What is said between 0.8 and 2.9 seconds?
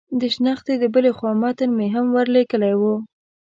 بلې خوا متن مې هم ور لېږلی و.